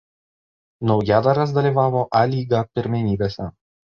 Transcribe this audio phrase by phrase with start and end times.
[0.91, 3.51] Naujadaras dalyvavo A lyga pirmenybėse.